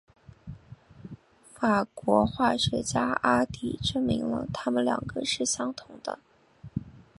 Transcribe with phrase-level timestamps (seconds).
[1.53, 6.17] 法国化学家阿迪证明了它们两个是相同的。